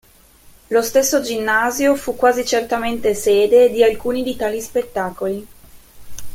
[0.69, 5.47] Lo stesso Ginnasio fu quasi certamente sede di alcuni di tali spettacoli.